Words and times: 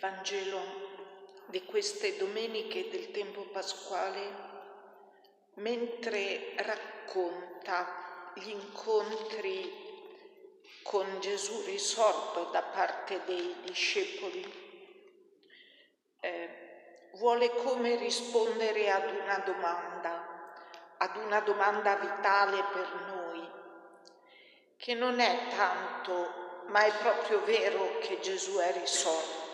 Vangelo 0.00 0.62
di 1.48 1.62
queste 1.66 2.16
domeniche 2.16 2.88
del 2.88 3.10
tempo 3.10 3.42
pasquale, 3.52 4.48
mentre 5.56 6.54
racconta 6.56 8.32
gli 8.32 8.48
incontri 8.48 9.70
con 10.82 11.20
Gesù 11.20 11.66
risorto 11.66 12.44
da 12.44 12.62
parte 12.62 13.20
dei 13.26 13.56
discepoli, 13.62 14.50
eh, 16.20 17.10
vuole 17.16 17.50
come 17.50 17.96
rispondere 17.96 18.90
ad 18.90 19.04
una 19.04 19.38
domanda, 19.40 20.54
ad 20.96 21.16
una 21.16 21.40
domanda 21.40 21.96
vitale 21.96 22.64
per 22.72 22.88
noi, 23.06 23.48
che 24.78 24.94
non 24.94 25.20
è 25.20 25.48
tanto, 25.54 26.62
ma 26.68 26.86
è 26.86 26.92
proprio 27.02 27.44
vero 27.44 27.98
che 27.98 28.18
Gesù 28.20 28.56
è 28.56 28.72
risorto 28.72 29.49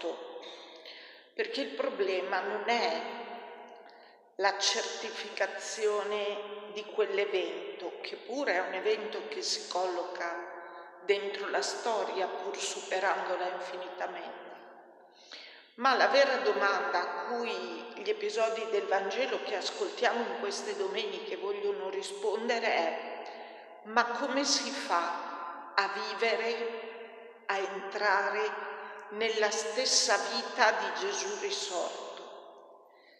perché 1.37 1.61
il 1.61 1.75
problema 1.75 2.41
non 2.41 2.63
è 2.65 3.03
la 4.37 4.57
certificazione 4.57 6.71
di 6.73 6.83
quell'evento, 6.87 7.99
che 8.01 8.17
pure 8.17 8.55
è 8.55 8.67
un 8.67 8.73
evento 8.73 9.29
che 9.29 9.43
si 9.43 9.69
colloca 9.69 10.35
dentro 11.05 11.51
la 11.51 11.61
storia 11.61 12.27
pur 12.27 12.57
superandola 12.57 13.51
infinitamente. 13.51 14.45
Ma 15.75 15.95
la 15.95 16.07
vera 16.07 16.37
domanda 16.37 17.03
a 17.03 17.27
cui 17.27 17.53
gli 17.97 18.09
episodi 18.09 18.69
del 18.71 18.87
Vangelo 18.87 19.43
che 19.43 19.57
ascoltiamo 19.57 20.21
in 20.21 20.41
queste 20.41 20.75
domeniche 20.75 21.37
vogliono 21.37 21.91
rispondere 21.91 22.67
è 22.67 23.25
ma 23.83 24.07
come 24.07 24.43
si 24.43 24.71
fa 24.71 25.75
a 25.75 25.91
vivere, 25.93 27.43
a 27.45 27.59
entrare 27.59 28.76
nella 29.11 29.51
stessa 29.51 30.17
vita 30.35 30.73
di 30.73 31.01
Gesù 31.01 31.41
risorto. 31.41 32.05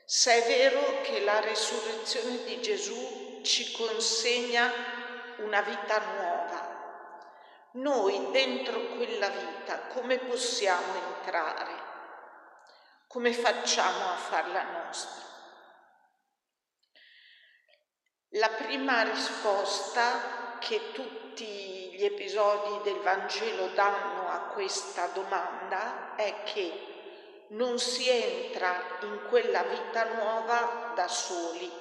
Se 0.05 0.45
è 0.45 0.47
vero 0.47 1.01
che 1.03 1.21
la 1.21 1.41
risurrezione 1.41 2.45
di 2.45 2.61
Gesù 2.61 3.41
ci 3.43 3.73
consegna 3.73 4.73
una 5.39 5.61
vita 5.63 5.99
nuova, 5.99 6.77
noi 7.73 8.31
dentro 8.31 8.81
quella 8.95 9.29
vita 9.29 9.79
come 9.89 10.19
possiamo 10.19 10.95
entrare? 10.95 11.85
Come 13.07 13.33
facciamo 13.33 14.11
a 14.11 14.17
farla 14.17 14.63
nostra? 14.63 15.25
La 18.31 18.49
prima 18.51 19.03
risposta 19.03 20.59
che 20.59 20.93
tutti 20.93 21.76
gli 21.97 22.05
episodi 22.05 22.83
del 22.83 23.01
Vangelo 23.01 23.69
danno 23.69 24.29
a 24.29 24.51
questa 24.53 25.07
domanda 25.15 26.15
è 26.15 26.43
che 26.45 26.95
non 27.49 27.79
si 27.79 28.07
entra 28.07 28.99
in 29.01 29.23
quella 29.31 29.63
vita 29.63 30.05
nuova 30.15 30.93
da 30.95 31.09
soli, 31.09 31.73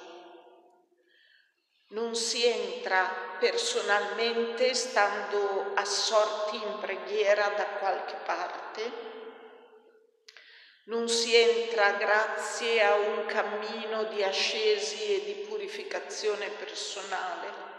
non 1.88 2.14
si 2.14 2.46
entra 2.46 3.36
personalmente 3.38 4.72
stando 4.72 5.72
assorti 5.74 6.56
in 6.56 6.78
preghiera 6.80 7.48
da 7.48 7.66
qualche 7.78 8.16
parte, 8.24 8.92
non 10.84 11.10
si 11.10 11.34
entra 11.34 11.90
grazie 11.92 12.82
a 12.82 12.94
un 12.94 13.26
cammino 13.26 14.04
di 14.04 14.22
ascesi 14.22 15.14
e 15.14 15.24
di 15.26 15.46
purificazione 15.46 16.48
personale 16.48 17.75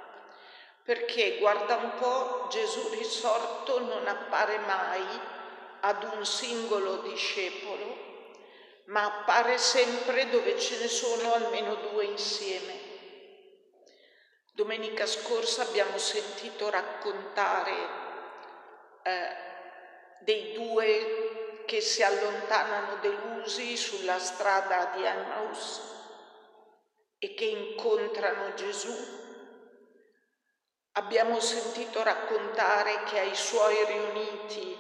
perché 0.88 1.36
guarda 1.38 1.76
un 1.76 1.96
po' 1.96 2.48
Gesù 2.50 2.88
risorto 2.92 3.80
non 3.82 4.08
appare 4.08 4.58
mai 4.60 5.04
ad 5.82 6.02
un 6.16 6.26
singolo 6.26 7.02
discepolo, 7.02 8.06
ma 8.86 9.04
appare 9.04 9.58
sempre 9.58 10.30
dove 10.30 10.58
ce 10.58 10.80
ne 10.80 10.88
sono 10.88 11.34
almeno 11.34 11.76
due 11.92 12.06
insieme. 12.06 12.80
Domenica 14.54 15.06
scorsa 15.06 15.64
abbiamo 15.64 15.98
sentito 15.98 16.70
raccontare 16.70 17.74
eh, 19.04 19.36
dei 20.22 20.54
due 20.54 21.64
che 21.66 21.82
si 21.82 22.02
allontanano 22.02 22.96
delusi 23.02 23.76
sulla 23.76 24.20
strada 24.20 24.94
di 24.96 25.04
Emmaus 25.04 25.82
e 27.20 27.34
che 27.34 27.44
incontrano 27.44 28.54
Gesù 28.54 29.26
Abbiamo 30.98 31.40
sentito 31.40 32.02
raccontare 32.02 33.04
che 33.04 33.20
ai 33.20 33.36
suoi 33.36 33.86
riuniti 33.86 34.76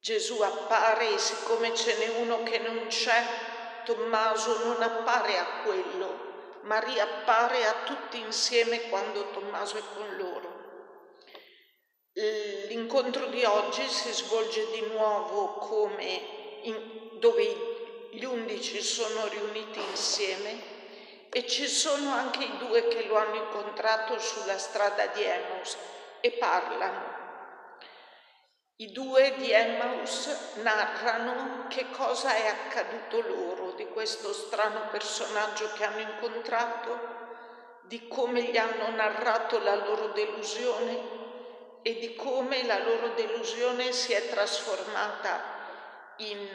Gesù 0.00 0.40
appare 0.40 1.14
e 1.14 1.18
siccome 1.18 1.72
ce 1.72 1.96
n'è 1.96 2.18
uno 2.18 2.42
che 2.42 2.58
non 2.58 2.84
c'è, 2.88 3.22
Tommaso 3.84 4.64
non 4.64 4.82
appare 4.82 5.38
a 5.38 5.62
quello, 5.62 6.58
ma 6.62 6.80
riappare 6.80 7.64
a 7.64 7.74
tutti 7.84 8.18
insieme 8.18 8.88
quando 8.88 9.30
Tommaso 9.30 9.76
è 9.76 9.82
con 9.94 10.16
loro. 10.16 10.56
L'incontro 12.66 13.26
di 13.26 13.44
oggi 13.44 13.86
si 13.86 14.12
svolge 14.12 14.66
di 14.72 14.80
nuovo 14.90 15.58
come 15.58 16.60
in, 16.62 17.20
dove 17.20 18.08
gli 18.10 18.24
undici 18.24 18.82
sono 18.82 19.28
riuniti 19.28 19.78
insieme 19.78 20.77
e 21.30 21.46
ci 21.46 21.66
sono 21.66 22.12
anche 22.12 22.44
i 22.44 22.56
due 22.58 22.88
che 22.88 23.04
lo 23.04 23.16
hanno 23.16 23.34
incontrato 23.34 24.18
sulla 24.18 24.58
strada 24.58 25.06
di 25.06 25.22
Emmaus 25.22 25.76
e 26.20 26.32
parlano. 26.32 27.16
I 28.76 28.92
due 28.92 29.34
di 29.36 29.50
Emmaus 29.50 30.54
narrano 30.62 31.66
che 31.68 31.90
cosa 31.90 32.34
è 32.34 32.46
accaduto 32.46 33.20
loro 33.20 33.72
di 33.72 33.86
questo 33.88 34.32
strano 34.32 34.88
personaggio 34.90 35.72
che 35.72 35.84
hanno 35.84 36.00
incontrato, 36.00 37.16
di 37.82 38.06
come 38.06 38.42
gli 38.42 38.56
hanno 38.56 38.90
narrato 38.90 39.58
la 39.58 39.74
loro 39.74 40.08
delusione 40.08 41.16
e 41.82 41.94
di 41.98 42.14
come 42.14 42.64
la 42.64 42.78
loro 42.78 43.08
delusione 43.14 43.92
si 43.92 44.12
è 44.12 44.28
trasformata 44.28 45.56
in 46.18 46.48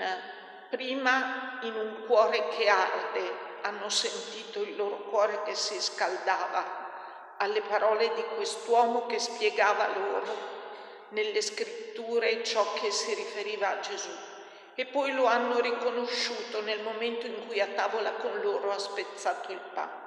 prima 0.70 1.60
in 1.64 1.76
un 1.76 2.06
cuore 2.06 2.48
che 2.50 2.68
arde 2.68 3.53
hanno 3.64 3.90
sentito 3.90 4.62
il 4.62 4.76
loro 4.76 4.98
cuore 5.10 5.44
che 5.44 5.56
si 5.56 5.80
scaldava 5.82 6.82
alle 7.38 7.62
parole 7.62 8.14
di 8.14 8.24
quest'uomo 8.36 9.06
che 9.06 9.20
spiegava 9.20 9.88
loro 9.98 10.52
nelle 11.10 11.42
scritture 11.42 12.44
ciò 12.44 12.74
che 12.74 12.92
si 12.92 13.14
riferiva 13.14 13.70
a 13.70 13.80
Gesù 13.80 14.10
e 14.76 14.86
poi 14.86 15.14
lo 15.14 15.26
hanno 15.26 15.60
riconosciuto 15.60 16.62
nel 16.62 16.82
momento 16.82 17.28
in 17.28 17.48
cui 17.48 17.60
a 17.60 17.68
tavola 17.68 18.12
con 18.14 18.40
loro 18.42 18.72
ha 18.72 18.80
spezzato 18.80 19.52
il 19.52 19.62
pane. 19.74 20.02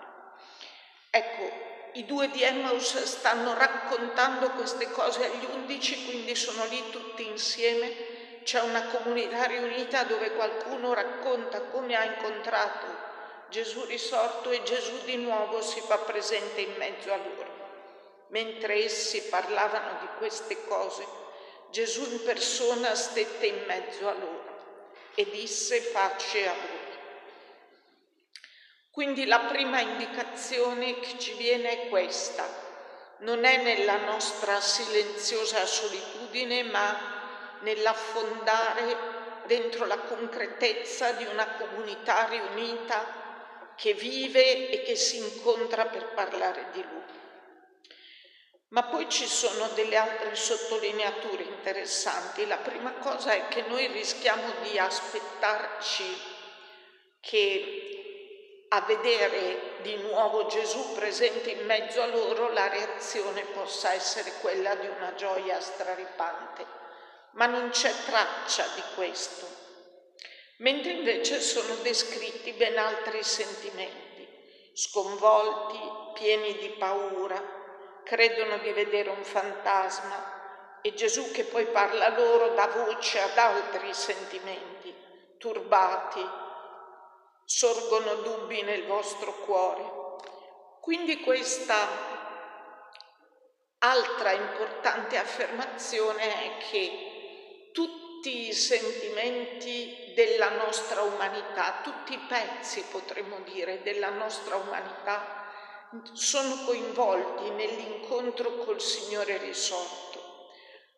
Ecco, 1.10 1.64
i 1.92 2.04
due 2.04 2.28
di 2.30 2.42
Emmaus 2.42 3.02
stanno 3.04 3.54
raccontando 3.54 4.50
queste 4.50 4.90
cose 4.90 5.24
agli 5.24 5.46
undici, 5.52 6.04
quindi 6.04 6.34
sono 6.34 6.64
lì 6.66 6.90
tutti 6.90 7.26
insieme, 7.26 8.42
c'è 8.42 8.60
una 8.60 8.86
comunità 8.86 9.44
riunita 9.44 10.02
dove 10.04 10.32
qualcuno 10.32 10.92
racconta 10.92 11.60
come 11.62 11.94
ha 11.94 12.04
incontrato 12.04 13.14
Gesù 13.48 13.84
risorto 13.84 14.50
e 14.50 14.62
Gesù 14.64 15.04
di 15.04 15.16
nuovo 15.16 15.62
si 15.62 15.80
fa 15.80 15.98
presente 15.98 16.60
in 16.60 16.74
mezzo 16.76 17.12
a 17.12 17.16
loro. 17.16 17.54
Mentre 18.28 18.84
essi 18.84 19.22
parlavano 19.22 20.00
di 20.00 20.08
queste 20.18 20.64
cose, 20.66 21.06
Gesù 21.70 22.10
in 22.10 22.24
persona 22.24 22.94
stette 22.94 23.46
in 23.46 23.64
mezzo 23.66 24.08
a 24.08 24.12
loro 24.12 24.44
e 25.14 25.30
disse 25.30 25.80
pace 25.92 26.48
a 26.48 26.52
voi. 26.52 26.84
Quindi 28.90 29.26
la 29.26 29.40
prima 29.40 29.80
indicazione 29.80 30.98
che 31.00 31.18
ci 31.18 31.34
viene 31.34 31.70
è 31.70 31.88
questa. 31.88 32.64
Non 33.18 33.44
è 33.44 33.62
nella 33.62 33.98
nostra 33.98 34.60
silenziosa 34.60 35.64
solitudine, 35.66 36.62
ma 36.64 37.58
nell'affondare 37.60 38.96
dentro 39.46 39.84
la 39.84 39.98
concretezza 39.98 41.12
di 41.12 41.24
una 41.24 41.46
comunità 41.46 42.26
riunita 42.26 43.25
che 43.76 43.94
vive 43.94 44.70
e 44.70 44.82
che 44.82 44.96
si 44.96 45.18
incontra 45.18 45.86
per 45.86 46.12
parlare 46.14 46.68
di 46.72 46.82
lui. 46.82 47.04
Ma 48.68 48.82
poi 48.84 49.08
ci 49.08 49.26
sono 49.26 49.68
delle 49.68 49.96
altre 49.96 50.34
sottolineature 50.34 51.44
interessanti. 51.44 52.46
La 52.46 52.56
prima 52.56 52.92
cosa 52.94 53.32
è 53.32 53.48
che 53.48 53.62
noi 53.62 53.86
rischiamo 53.86 54.52
di 54.62 54.78
aspettarci 54.78 56.04
che 57.20 58.66
a 58.68 58.80
vedere 58.80 59.76
di 59.82 59.94
nuovo 59.96 60.46
Gesù 60.46 60.94
presente 60.94 61.50
in 61.50 61.64
mezzo 61.66 62.02
a 62.02 62.06
loro 62.06 62.50
la 62.52 62.66
reazione 62.66 63.42
possa 63.42 63.92
essere 63.92 64.32
quella 64.40 64.74
di 64.74 64.88
una 64.88 65.14
gioia 65.14 65.60
straripante, 65.60 66.66
ma 67.32 67.46
non 67.46 67.70
c'è 67.70 67.92
traccia 68.04 68.66
di 68.74 68.82
questo 68.96 69.64
mentre 70.58 70.92
invece 70.92 71.40
sono 71.40 71.74
descritti 71.82 72.35
ben 72.52 72.78
altri 72.78 73.22
sentimenti, 73.22 74.26
sconvolti, 74.72 75.78
pieni 76.14 76.56
di 76.58 76.68
paura, 76.78 77.42
credono 78.04 78.58
di 78.58 78.72
vedere 78.72 79.10
un 79.10 79.24
fantasma 79.24 80.80
e 80.80 80.94
Gesù 80.94 81.32
che 81.32 81.44
poi 81.44 81.66
parla 81.66 82.08
loro 82.08 82.54
dà 82.54 82.66
voce 82.68 83.20
ad 83.20 83.36
altri 83.36 83.92
sentimenti 83.92 84.94
turbati, 85.38 86.24
sorgono 87.44 88.14
dubbi 88.16 88.62
nel 88.62 88.86
vostro 88.86 89.32
cuore. 89.44 90.04
Quindi 90.80 91.20
questa 91.20 91.88
altra 93.78 94.32
importante 94.32 95.16
affermazione 95.16 96.44
è 96.44 96.56
che 96.70 97.70
tutti 97.72 98.05
i 98.28 98.52
sentimenti 98.52 100.12
della 100.14 100.50
nostra 100.50 101.02
umanità, 101.02 101.80
tutti 101.82 102.14
i 102.14 102.26
pezzi 102.28 102.84
potremmo 102.90 103.40
dire 103.40 103.82
della 103.82 104.10
nostra 104.10 104.56
umanità 104.56 105.44
sono 106.12 106.64
coinvolti 106.64 107.50
nell'incontro 107.50 108.56
col 108.58 108.80
Signore 108.80 109.38
risorto 109.38 110.26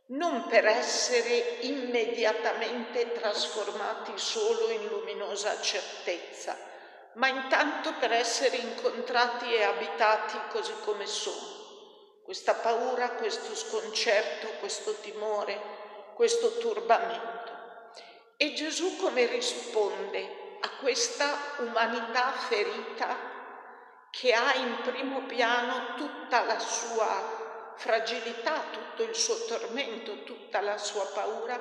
non 0.08 0.46
per 0.46 0.64
essere 0.66 1.58
immediatamente 1.60 3.12
trasformati 3.12 4.12
solo 4.14 4.70
in 4.70 4.86
luminosa 4.86 5.60
certezza, 5.60 6.56
ma 7.14 7.28
intanto 7.28 7.92
per 7.98 8.12
essere 8.12 8.56
incontrati 8.56 9.52
e 9.52 9.64
abitati 9.64 10.38
così 10.50 10.72
come 10.84 11.06
sono. 11.06 11.56
Questa 12.24 12.54
paura, 12.54 13.10
questo 13.12 13.54
sconcerto, 13.54 14.48
questo 14.60 14.94
timore, 15.00 15.60
questo 16.18 16.58
turbamento. 16.58 17.52
E 18.36 18.52
Gesù 18.52 18.96
come 18.96 19.24
risponde 19.26 20.56
a 20.60 20.70
questa 20.80 21.32
umanità 21.58 22.32
ferita 22.32 23.16
che 24.10 24.32
ha 24.32 24.52
in 24.54 24.80
primo 24.82 25.26
piano 25.26 25.94
tutta 25.94 26.42
la 26.42 26.58
sua 26.58 27.72
fragilità, 27.76 28.64
tutto 28.68 29.04
il 29.04 29.14
suo 29.14 29.44
tormento, 29.44 30.24
tutta 30.24 30.60
la 30.60 30.76
sua 30.76 31.06
paura, 31.14 31.56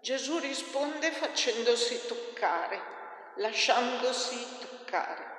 Gesù 0.00 0.38
risponde 0.38 1.10
facendosi 1.10 2.06
toccare, 2.06 2.80
lasciandosi 3.36 4.58
toccare. 4.58 5.34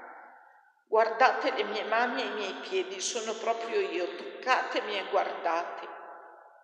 Guardate 0.88 1.54
le 1.54 1.64
mie 1.64 1.86
mani 1.86 2.22
e 2.22 2.26
i 2.26 2.34
miei 2.34 2.54
piedi, 2.70 3.02
sono 3.02 3.34
proprio 3.34 3.80
io, 3.80 4.16
toccatemi 4.16 4.96
e 4.96 5.06
guardate. 5.10 5.97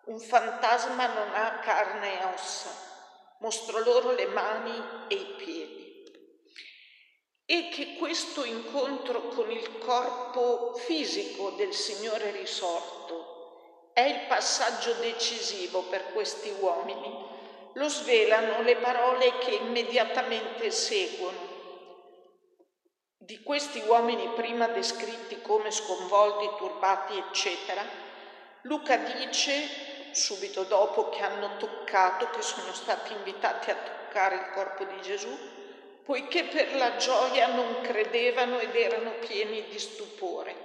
Un 0.06 0.20
fantasma 0.20 1.08
non 1.08 1.34
ha 1.34 1.60
carne 1.60 2.20
e 2.20 2.26
ossa, 2.26 2.70
mostro 3.40 3.80
loro 3.80 4.12
le 4.12 4.26
mani 4.26 4.84
e 5.08 5.16
i 5.16 5.34
piedi. 5.38 6.04
E 7.46 7.70
che 7.70 7.96
questo 7.96 8.44
incontro 8.44 9.30
con 9.30 9.50
il 9.50 9.78
corpo 9.78 10.74
fisico 10.74 11.52
del 11.52 11.74
Signore 11.74 12.32
risorto 12.32 13.92
è 13.94 14.02
il 14.02 14.28
passaggio 14.28 14.92
decisivo 14.96 15.84
per 15.84 16.12
questi 16.12 16.54
uomini. 16.60 17.32
Lo 17.76 17.88
svelano 17.88 18.62
le 18.62 18.76
parole 18.76 19.38
che 19.38 19.52
immediatamente 19.52 20.70
seguono. 20.70 21.52
Di 23.18 23.42
questi 23.42 23.82
uomini 23.88 24.28
prima 24.36 24.68
descritti 24.68 25.42
come 25.42 25.72
sconvolti, 25.72 26.58
turbati, 26.58 27.18
eccetera, 27.18 28.04
Luca 28.64 28.96
dice, 28.96 29.92
subito 30.16 30.64
dopo 30.64 31.10
che 31.10 31.22
hanno 31.22 31.58
toccato, 31.58 32.30
che 32.30 32.42
sono 32.42 32.74
stati 32.74 33.14
invitati 33.14 33.72
a 33.72 33.76
toccare 33.76 34.36
il 34.36 34.50
corpo 34.54 34.84
di 34.84 35.02
Gesù, 35.02 35.30
poiché 36.04 36.44
per 36.46 36.76
la 36.76 36.96
gioia 36.98 37.48
non 37.48 37.82
credevano 37.82 38.60
ed 38.60 38.76
erano 38.76 39.12
pieni 39.20 39.66
di 39.70 39.80
stupore. 39.80 40.56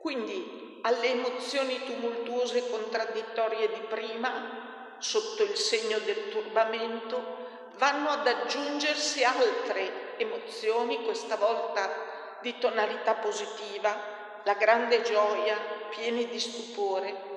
Quindi 0.00 0.78
alle 0.82 1.12
emozioni 1.12 1.82
tumultuose 1.84 2.58
e 2.58 2.70
contraddittorie 2.70 3.68
di 3.68 3.80
prima, 3.88 4.96
sotto 4.98 5.42
il 5.42 5.56
segno 5.56 5.98
del 6.00 6.28
turbamento, 6.28 7.42
vanno 7.76 8.10
ad 8.10 8.26
aggiungersi 8.26 9.24
altre 9.24 10.18
emozioni, 10.18 11.02
questa 11.04 11.36
volta 11.36 12.38
di 12.40 12.58
tonalità 12.58 13.14
positiva, 13.14 13.96
la 14.42 14.54
grande 14.54 15.00
gioia, 15.02 15.56
pieni 15.88 16.28
di 16.28 16.38
stupore, 16.38 17.33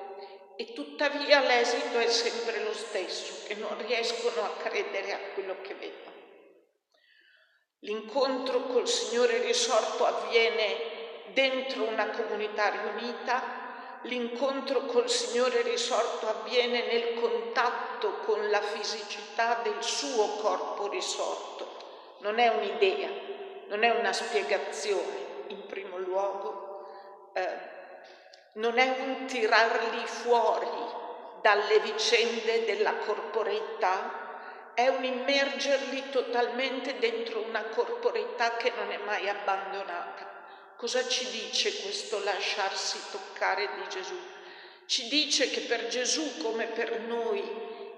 e 0.60 0.72
tuttavia 0.72 1.38
l'esito 1.38 2.00
è 2.00 2.08
sempre 2.08 2.64
lo 2.64 2.72
stesso, 2.72 3.46
che 3.46 3.54
non 3.54 3.78
riescono 3.86 4.42
a 4.44 4.56
credere 4.60 5.12
a 5.12 5.18
quello 5.32 5.54
che 5.62 5.74
vedono. 5.74 6.16
L'incontro 7.82 8.62
col 8.62 8.88
Signore 8.88 9.38
risorto 9.38 10.04
avviene 10.04 11.30
dentro 11.32 11.84
una 11.84 12.10
comunità 12.10 12.70
riunita, 12.70 14.00
l'incontro 14.02 14.86
col 14.86 15.08
Signore 15.08 15.62
risorto 15.62 16.26
avviene 16.26 16.86
nel 16.88 17.14
contatto 17.20 18.14
con 18.24 18.50
la 18.50 18.60
fisicità 18.60 19.60
del 19.62 19.80
suo 19.80 20.38
corpo 20.40 20.88
risorto. 20.88 22.16
Non 22.18 22.40
è 22.40 22.48
un'idea, 22.48 23.10
non 23.68 23.84
è 23.84 23.90
una 23.90 24.12
spiegazione 24.12 25.44
in 25.46 25.66
primo 25.66 25.98
luogo, 25.98 27.30
eh, 27.34 27.76
non 28.58 28.78
è 28.78 28.96
un 29.00 29.26
tirarli 29.26 30.04
fuori 30.06 30.96
dalle 31.40 31.78
vicende 31.80 32.64
della 32.64 32.94
corporeità, 32.94 34.72
è 34.74 34.88
un 34.88 35.04
immergerli 35.04 36.10
totalmente 36.10 36.98
dentro 36.98 37.40
una 37.40 37.62
corporeità 37.64 38.56
che 38.56 38.72
non 38.76 38.90
è 38.90 38.96
mai 38.98 39.28
abbandonata. 39.28 40.26
Cosa 40.76 41.06
ci 41.06 41.28
dice 41.30 41.82
questo 41.82 42.22
lasciarsi 42.22 43.00
toccare 43.10 43.68
di 43.76 43.88
Gesù? 43.88 44.18
Ci 44.86 45.08
dice 45.08 45.50
che 45.50 45.60
per 45.60 45.86
Gesù 45.88 46.42
come 46.42 46.66
per 46.66 47.00
noi 47.00 47.42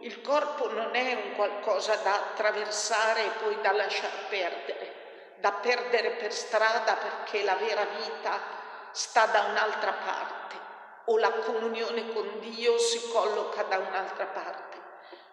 il 0.00 0.20
corpo 0.20 0.70
non 0.70 0.94
è 0.94 1.14
un 1.14 1.34
qualcosa 1.36 1.96
da 1.96 2.14
attraversare 2.14 3.24
e 3.24 3.30
poi 3.42 3.60
da 3.62 3.72
lasciar 3.72 4.28
perdere, 4.28 4.94
da 5.40 5.52
perdere 5.52 6.10
per 6.12 6.32
strada 6.32 6.94
perché 6.96 7.44
la 7.44 7.54
vera 7.54 7.84
vita 7.84 8.59
sta 8.92 9.26
da 9.26 9.42
un'altra 9.50 9.92
parte 9.92 10.56
o 11.06 11.18
la 11.18 11.30
comunione 11.30 12.12
con 12.12 12.38
Dio 12.40 12.78
si 12.78 13.08
colloca 13.10 13.62
da 13.64 13.78
un'altra 13.78 14.26
parte. 14.26 14.78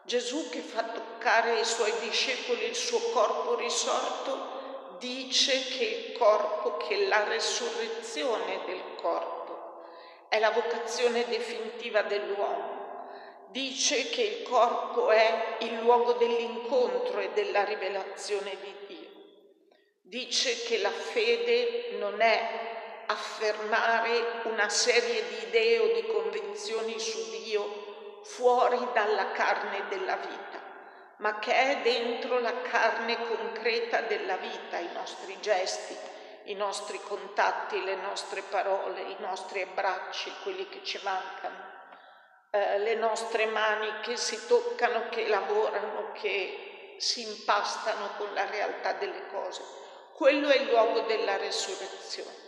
Gesù 0.03 0.49
che 0.49 0.59
fa 0.59 0.83
toccare 0.83 1.51
ai 1.51 1.65
suoi 1.65 1.93
discepoli 1.99 2.65
il 2.65 2.75
suo 2.75 2.99
corpo 3.11 3.55
risorto 3.55 4.95
dice 4.99 5.63
che 5.65 5.83
il 5.83 6.17
corpo, 6.17 6.77
che 6.77 7.07
la 7.07 7.23
resurrezione 7.25 8.61
del 8.65 8.81
corpo 9.01 9.83
è 10.29 10.39
la 10.39 10.51
vocazione 10.51 11.25
definitiva 11.27 12.01
dell'uomo. 12.03 12.75
Dice 13.49 14.09
che 14.09 14.21
il 14.21 14.47
corpo 14.47 15.09
è 15.09 15.57
il 15.59 15.79
luogo 15.79 16.13
dell'incontro 16.13 17.19
e 17.19 17.31
della 17.33 17.63
rivelazione 17.63 18.57
di 18.61 18.75
Dio. 18.87 19.09
Dice 20.01 20.63
che 20.63 20.79
la 20.79 20.91
fede 20.91 21.97
non 21.97 22.19
è 22.21 22.76
affermare 23.07 24.41
una 24.43 24.69
serie 24.69 25.27
di 25.27 25.47
idee 25.47 25.79
o 25.79 25.93
di 25.93 26.07
convinzioni 26.07 26.99
su 26.99 27.29
Dio 27.29 28.21
fuori 28.23 28.77
dalla 28.93 29.31
carne 29.31 29.87
della 29.89 30.17
vita, 30.17 30.59
ma 31.17 31.39
che 31.39 31.53
è 31.53 31.81
dentro 31.81 32.39
la 32.39 32.61
carne 32.61 33.17
concreta 33.27 34.01
della 34.01 34.37
vita, 34.37 34.77
i 34.77 34.91
nostri 34.93 35.39
gesti, 35.39 35.97
i 36.43 36.53
nostri 36.53 36.99
contatti, 37.01 37.83
le 37.83 37.95
nostre 37.95 38.41
parole, 38.41 39.01
i 39.01 39.15
nostri 39.19 39.61
abbracci, 39.61 40.31
quelli 40.43 40.67
che 40.69 40.83
ci 40.83 40.99
mancano, 41.03 41.75
eh, 42.51 42.79
le 42.79 42.95
nostre 42.95 43.45
mani 43.45 43.99
che 44.01 44.15
si 44.17 44.47
toccano, 44.47 45.09
che 45.09 45.27
lavorano, 45.27 46.11
che 46.13 46.95
si 46.97 47.21
impastano 47.21 48.11
con 48.17 48.33
la 48.33 48.45
realtà 48.49 48.93
delle 48.93 49.27
cose. 49.27 49.61
Quello 50.13 50.49
è 50.49 50.57
il 50.57 50.69
luogo 50.69 51.01
della 51.01 51.37
resurrezione, 51.37 52.46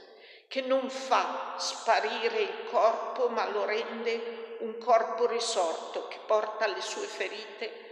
che 0.50 0.62
non 0.62 0.90
fa 0.90 1.54
sparire 1.60 2.40
il 2.40 2.64
corpo, 2.72 3.30
ma 3.30 3.48
lo 3.50 3.66
rende 3.66 4.58
un 4.62 4.80
corpo 4.80 5.28
risorto 5.28 6.08
che 6.08 6.18
porta 6.26 6.66
le 6.66 6.82
sue 6.82 7.06
ferite 7.06 7.88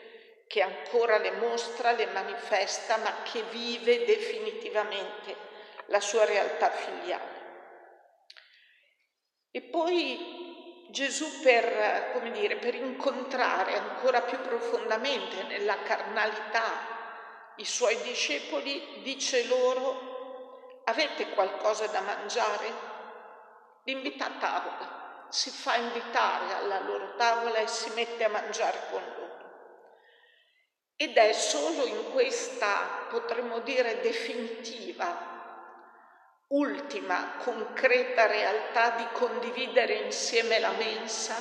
che 0.47 0.61
ancora 0.61 1.17
le 1.19 1.31
mostra, 1.33 1.91
le 1.91 2.07
manifesta, 2.07 2.97
ma 2.97 3.21
che 3.21 3.43
vive 3.51 4.05
definitivamente 4.05 5.35
la 5.87 5.99
sua 5.99 6.25
realtà 6.25 6.71
filiale. 6.71 7.35
E 9.51 9.61
poi 9.61 10.87
Gesù 10.89 11.41
per, 11.41 12.11
come 12.13 12.31
dire, 12.31 12.55
per 12.55 12.73
incontrare 12.73 13.77
ancora 13.77 14.21
più 14.21 14.39
profondamente 14.41 15.43
nella 15.43 15.77
carnalità 15.83 16.95
i 17.57 17.65
suoi 17.65 18.01
discepoli, 18.01 19.01
dice 19.03 19.45
loro, 19.45 20.16
avete 20.87 21.29
qualcosa 21.29 21.87
da 21.87 22.01
mangiare? 22.01 22.95
Li 23.83 23.93
invita 23.93 24.25
a 24.25 24.31
tavola, 24.39 25.25
si 25.29 25.49
fa 25.49 25.75
invitare 25.75 26.53
alla 26.55 26.79
loro 26.79 27.15
tavola 27.15 27.57
e 27.57 27.67
si 27.67 27.91
mette 27.93 28.23
a 28.23 28.29
mangiare 28.29 28.79
con 28.89 29.01
loro. 29.01 29.25
Ed 30.95 31.15
è 31.15 31.31
solo 31.31 31.85
in 31.85 32.11
questa, 32.11 33.05
potremmo 33.09 33.59
dire, 33.59 34.01
definitiva, 34.01 35.35
ultima, 36.47 37.35
concreta 37.37 38.25
realtà 38.25 38.91
di 38.91 39.07
condividere 39.11 39.93
insieme 39.93 40.59
la 40.59 40.71
mensa 40.71 41.35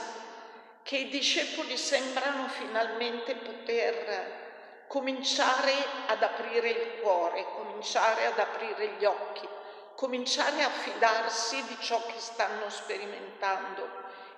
che 0.83 0.99
i 0.99 1.09
discepoli 1.09 1.77
sembrano 1.77 2.49
finalmente 2.49 3.35
poter 3.35 4.46
cominciare 4.87 5.73
ad 6.07 6.23
aprire 6.23 6.69
il 6.69 7.01
cuore, 7.01 7.45
cominciare 7.55 8.27
ad 8.27 8.39
aprire 8.39 8.95
gli 8.99 9.05
occhi, 9.05 9.47
cominciare 9.95 10.63
a 10.63 10.71
fidarsi 10.71 11.65
di 11.65 11.77
ciò 11.81 12.05
che 12.07 12.19
stanno 12.19 12.69
sperimentando 12.69 13.89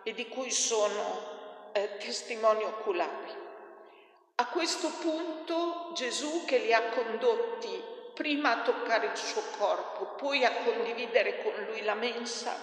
e 0.02 0.14
di 0.14 0.28
cui 0.28 0.50
sono 0.50 1.70
eh, 1.72 1.96
testimoni 1.98 2.64
oculari. 2.64 3.46
A 4.36 4.46
questo 4.46 4.88
punto 5.00 5.90
Gesù 5.94 6.44
che 6.44 6.58
li 6.58 6.72
ha 6.72 6.90
condotti 6.90 7.96
prima 8.14 8.52
a 8.52 8.62
toccare 8.62 9.06
il 9.06 9.16
suo 9.16 9.42
corpo, 9.58 10.14
poi 10.16 10.44
a 10.44 10.52
condividere 10.64 11.42
con 11.42 11.52
lui 11.66 11.82
la 11.82 11.94
mensa, 11.94 12.54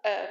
eh, 0.00 0.28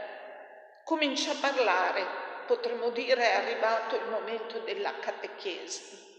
comincia 0.84 1.32
a 1.32 1.38
parlare, 1.40 2.06
potremmo 2.46 2.90
dire 2.90 3.30
è 3.30 3.36
arrivato 3.36 3.96
il 3.96 4.08
momento 4.10 4.60
della 4.60 4.94
catechesi. 5.00 6.13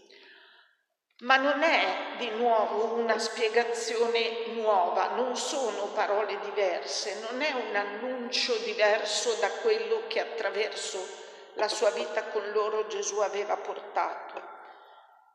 Ma 1.19 1.37
non 1.37 1.63
è 1.63 2.17
di 2.17 2.29
nuovo 2.31 2.95
una 2.95 3.17
spiegazione 3.17 4.47
nuova, 4.47 5.15
non 5.15 5.37
sono 5.37 5.85
parole 5.93 6.37
diverse, 6.41 7.25
non 7.29 7.41
è 7.41 7.53
un 7.53 7.73
annuncio 7.73 8.53
diverso 8.57 9.33
da 9.35 9.49
quello 9.49 10.03
che 10.07 10.19
attraverso 10.19 11.23
la 11.53 11.69
sua 11.69 11.91
vita 11.91 12.25
con 12.25 12.51
loro 12.51 12.87
Gesù 12.87 13.19
aveva 13.19 13.55
portato. 13.55 14.41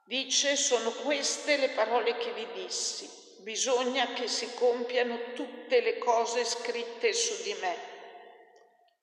Dice, 0.04 0.54
sono 0.56 0.90
queste 0.90 1.56
le 1.56 1.70
parole 1.70 2.14
che 2.18 2.32
vi 2.32 2.46
dissi, 2.52 3.08
bisogna 3.38 4.12
che 4.12 4.28
si 4.28 4.52
compiano 4.52 5.32
tutte 5.34 5.80
le 5.80 5.96
cose 5.96 6.44
scritte 6.44 7.14
su 7.14 7.42
di 7.42 7.56
me. 7.58 7.76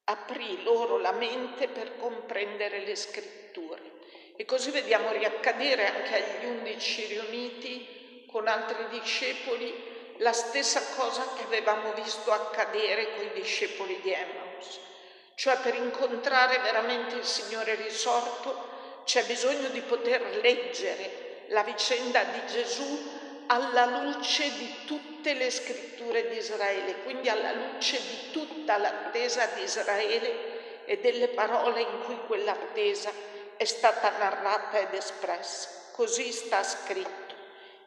Aprì 0.04 0.62
loro 0.62 1.00
la 1.00 1.12
mente 1.12 1.70
per 1.70 1.98
comprendere 1.98 2.82
le 2.82 2.96
scritture. 2.96 3.47
E 4.40 4.46
così 4.46 4.70
vediamo 4.70 5.12
riaccadere 5.12 5.88
anche 5.88 6.16
agli 6.16 6.46
undici 6.46 7.06
riuniti 7.08 8.24
con 8.28 8.48
altri 8.48 8.88
discepoli 8.92 9.74
la 10.18 10.32
stessa 10.32 10.80
cosa 10.96 11.34
che 11.36 11.44
avevamo 11.46 11.92
visto 11.94 12.32
accadere 12.32 13.16
con 13.16 13.26
i 13.26 13.32
discepoli 13.34 14.00
di 14.04 14.12
Emmaus. 14.12 14.80
Cioè 15.34 15.58
per 15.58 15.74
incontrare 15.74 16.60
veramente 16.60 17.16
il 17.16 17.24
Signore 17.24 17.74
risorto 17.76 19.02
c'è 19.06 19.26
bisogno 19.26 19.70
di 19.70 19.82
poter 19.82 20.22
leggere 20.40 21.46
la 21.48 21.64
vicenda 21.64 22.24
di 22.26 22.46
Gesù 22.46 23.10
alla 23.48 23.86
luce 23.86 24.52
di 24.56 24.72
tutte 24.86 25.34
le 25.34 25.50
scritture 25.50 26.30
di 26.30 26.38
Israele, 26.38 27.02
quindi 27.02 27.28
alla 27.28 27.54
luce 27.54 27.98
di 27.98 28.32
tutta 28.32 28.78
l'attesa 28.78 29.48
di 29.56 29.64
Israele 29.64 30.86
e 30.86 30.98
delle 30.98 31.30
parole 31.30 31.82
in 31.82 32.04
cui 32.06 32.20
quell'attesa 32.28 33.12
è 33.58 33.66
stata 33.66 34.10
narrata 34.18 34.80
ed 34.80 34.94
espressa. 34.94 35.70
Così 35.92 36.32
sta 36.32 36.64
scritto. 36.64 37.36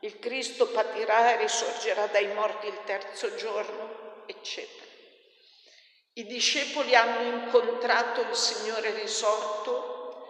Il 0.00 0.18
Cristo 0.18 0.68
patirà 0.68 1.32
e 1.32 1.36
risorgerà 1.38 2.06
dai 2.06 2.26
morti 2.34 2.66
il 2.66 2.78
terzo 2.84 3.34
giorno, 3.34 4.24
eccetera. 4.26 4.88
I 6.14 6.26
discepoli 6.26 6.94
hanno 6.94 7.22
incontrato 7.22 8.22
il 8.22 8.34
Signore 8.34 8.90
risorto 8.90 10.26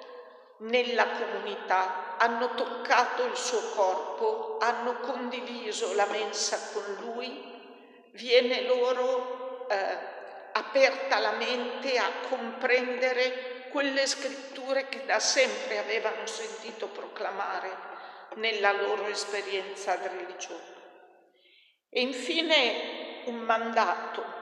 nella 0.58 1.06
comunità, 1.08 2.16
hanno 2.18 2.54
toccato 2.54 3.24
il 3.24 3.36
suo 3.36 3.70
corpo, 3.70 4.58
hanno 4.60 5.00
condiviso 5.00 5.94
la 5.94 6.06
mensa 6.06 6.58
con 6.72 6.96
lui, 7.00 8.08
viene 8.12 8.62
loro 8.62 9.66
eh, 9.70 9.98
aperta 10.52 11.18
la 11.18 11.32
mente 11.32 11.96
a 11.96 12.10
comprendere 12.28 13.49
quelle 13.70 14.06
scritture 14.06 14.88
che 14.88 15.04
da 15.06 15.18
sempre 15.18 15.78
avevano 15.78 16.26
sentito 16.26 16.88
proclamare 16.88 17.88
nella 18.34 18.72
loro 18.72 19.06
esperienza 19.06 19.96
religiosa. 19.96 20.78
E 21.88 22.00
infine 22.00 23.22
un 23.26 23.36
mandato. 23.36 24.38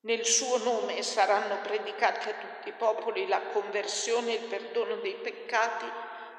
Nel 0.00 0.24
suo 0.24 0.58
nome 0.58 1.02
saranno 1.02 1.58
predicati 1.62 2.28
a 2.28 2.34
tutti 2.34 2.68
i 2.68 2.72
popoli 2.72 3.26
la 3.26 3.40
conversione 3.52 4.32
e 4.32 4.42
il 4.42 4.48
perdono 4.48 4.96
dei 4.96 5.14
peccati. 5.14 5.84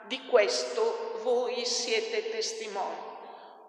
Di 0.06 0.26
questo 0.26 1.20
voi 1.22 1.66
siete 1.66 2.30
testimoni. 2.30 3.16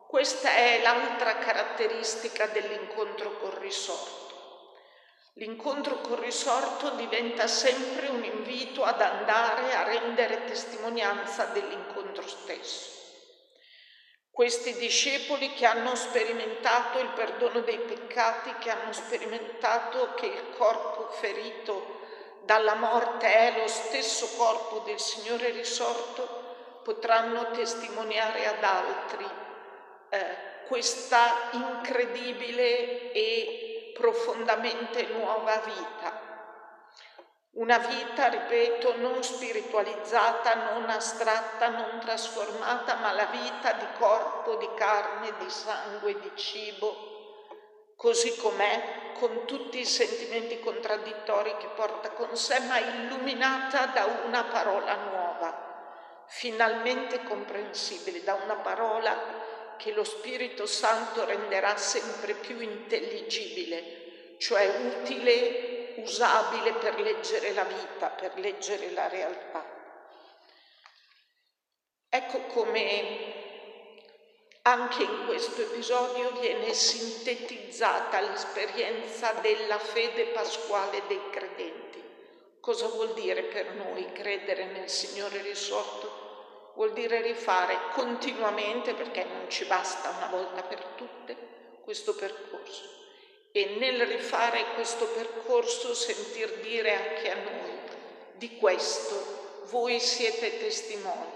Questa 0.07 0.51
è 0.51 0.81
l'altra 0.81 1.37
caratteristica 1.39 2.47
dell'incontro 2.47 3.39
col 3.39 3.53
risorto 3.53 4.28
L'incontro 5.39 6.01
col 6.01 6.19
risorto 6.19 6.91
diventa 6.97 7.47
sempre 7.47 8.09
un 8.09 8.25
invito 8.25 8.83
ad 8.83 9.01
andare 9.01 9.73
a 9.73 9.85
rendere 9.85 10.45
testimonianza 10.47 11.45
dell'incontro 11.45 12.27
stesso. 12.27 12.97
Questi 14.33 14.75
discepoli 14.75 15.55
che 15.55 15.65
hanno 15.65 15.95
sperimentato 15.95 16.99
il 16.99 17.11
perdono 17.11 17.61
dei 17.61 17.79
peccati, 17.79 18.53
che 18.59 18.71
hanno 18.71 18.93
sperimentato 18.93 20.15
che 20.15 20.27
il 20.27 20.57
corpo 20.57 21.09
ferito 21.13 22.01
dalla 22.43 22.75
morte 22.75 23.33
è 23.33 23.61
lo 23.61 23.69
stesso 23.69 24.29
corpo 24.37 24.81
del 24.81 24.99
Signore 24.99 25.51
risorto, 25.51 26.81
potranno 26.83 27.53
testimoniare 27.53 28.45
ad 28.45 28.65
altri 28.65 29.27
eh, 30.09 30.37
questa 30.67 31.51
incredibile 31.53 33.13
e 33.13 33.68
profondamente 33.99 35.07
nuova 35.09 35.57
vita. 35.59 36.27
Una 37.53 37.79
vita, 37.79 38.29
ripeto, 38.29 38.97
non 38.99 39.23
spiritualizzata, 39.23 40.71
non 40.71 40.89
astratta, 40.89 41.69
non 41.69 41.99
trasformata, 41.99 42.95
ma 42.97 43.13
la 43.13 43.27
vita 43.27 43.73
di 43.73 43.87
corpo, 43.99 44.55
di 44.57 44.69
carne, 44.77 45.33
di 45.39 45.51
sangue, 45.51 46.21
di 46.21 46.31
cibo, 46.37 46.95
così 47.97 48.37
com'è, 48.37 49.13
con 49.19 49.45
tutti 49.45 49.81
i 49.81 49.85
sentimenti 49.85 50.61
contraddittori 50.61 51.57
che 51.57 51.67
porta 51.75 52.11
con 52.11 52.37
sé, 52.37 52.61
ma 52.61 52.79
illuminata 52.79 53.87
da 53.87 54.05
una 54.25 54.45
parola 54.45 54.95
nuova, 54.95 56.25
finalmente 56.29 57.25
comprensibile, 57.25 58.23
da 58.23 58.35
una 58.35 58.55
parola 58.55 59.57
che 59.79 59.93
lo 59.93 60.05
Spirito 60.05 60.67
Santo 60.67 61.25
renderà 61.25 61.77
sempre 61.77 62.35
più 62.35 62.61
intelligibile, 62.61 64.37
cioè 64.39 64.67
utile, 65.01 65.95
usabile 65.97 66.75
per 66.75 67.01
leggere 67.01 67.55
la 67.55 67.65
vita, 67.65 68.09
per 68.09 68.39
leggere 68.39 68.91
la 68.91 69.09
realtà. 69.09 69.65
Ecco 72.11 72.39
come 72.49 73.37
anche 74.63 75.03
in 75.03 75.25
questo 75.27 75.63
episodio 75.63 76.33
viene 76.41 76.75
sintetizzata 76.75 78.21
l'esperienza 78.21 79.33
della 79.35 79.79
fede 79.79 80.27
pasquale 80.27 81.03
dei 81.07 81.31
credenti. 81.31 82.03
Cosa 82.61 82.87
vuol 82.89 83.15
dire 83.15 83.45
per 83.45 83.73
noi 83.75 84.13
credere 84.13 84.67
nel 84.67 84.91
Signore 84.91 85.41
risorto? 85.41 86.28
Vuol 86.79 86.93
dire 86.93 87.21
rifare 87.23 87.77
continuamente, 87.93 88.95
perché 88.95 89.25
non 89.25 89.51
ci 89.51 89.65
basta 89.65 90.11
una 90.11 90.29
volta 90.29 90.63
per 90.63 90.81
tutte, 90.95 91.37
questo 91.83 92.15
percorso. 92.15 92.85
E 93.51 93.75
nel 93.81 94.07
rifare 94.07 94.75
questo 94.75 95.07
percorso 95.07 95.93
sentir 95.93 96.61
dire 96.61 96.95
anche 96.95 97.31
a 97.33 97.35
noi 97.35 97.81
di 98.35 98.57
questo 98.59 99.65
voi 99.71 99.99
siete 99.99 100.57
testimoni, 100.61 101.33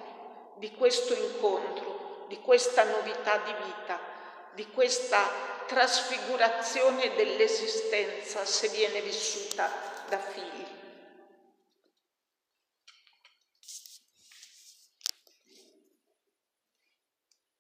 di 0.59 0.71
questo 0.77 1.13
incontro, 1.13 2.27
di 2.29 2.39
questa 2.39 2.85
novità 2.85 3.39
di 3.39 3.53
vita, 3.65 3.99
di 4.53 4.69
questa 4.69 5.29
trasfigurazione 5.67 7.17
dell'esistenza 7.17 8.45
se 8.45 8.69
viene 8.69 9.01
vissuta 9.01 9.69
da 10.09 10.19
figli. 10.19 10.82